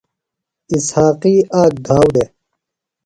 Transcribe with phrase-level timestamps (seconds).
[0.73, 2.29] اِسحاقی آک گھاؤ دےۡ۔